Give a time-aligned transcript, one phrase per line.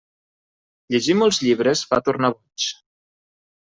[0.95, 2.71] Llegir molts llibres fa tornar boig.